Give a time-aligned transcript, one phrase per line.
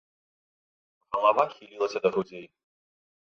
[1.15, 2.45] Галава хілілася да грудзей.